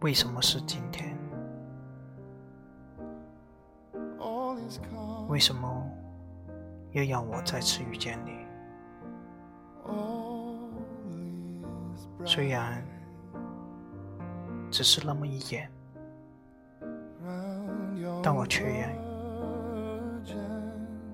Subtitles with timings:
[0.00, 1.16] 为什么是今天？
[5.28, 5.90] 为什么
[6.92, 8.32] 又要我再次遇见你？
[12.24, 12.84] 虽然
[14.70, 15.70] 只是那么一眼。
[18.22, 19.03] 但我却愿意。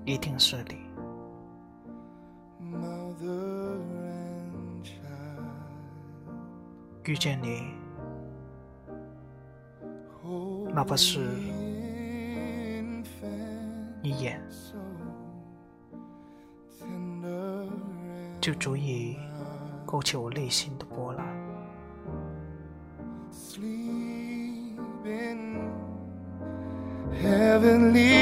[0.05, 0.77] 一定是你。
[7.05, 7.73] 遇见你，
[10.73, 11.19] 哪怕是
[14.01, 14.41] 一眼，
[18.39, 19.17] 就足以
[19.85, 21.25] 勾起我内心的波澜。
[27.21, 28.20] Heavenly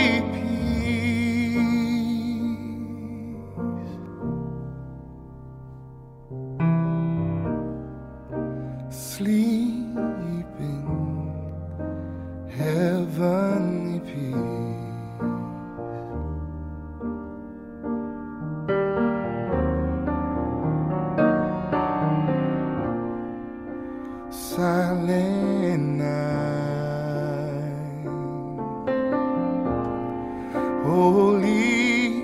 [30.89, 32.23] holy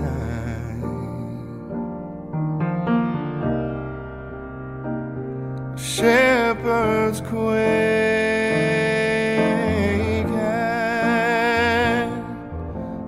[0.00, 0.82] night.
[5.76, 7.46] Shepherds quake
[10.38, 12.08] at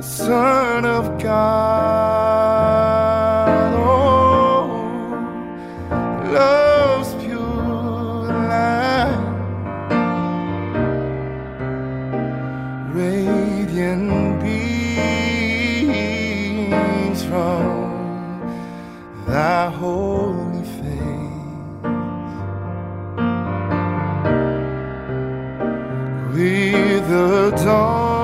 [0.00, 2.17] Son of God,
[19.78, 21.28] holy face.
[26.34, 28.17] with the dawn.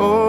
[0.00, 0.27] Oh.